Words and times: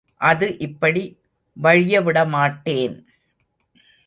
அது 0.21 0.57
இப்படி 0.57 1.03
வழியவிடமாட்டேன். 1.63 2.95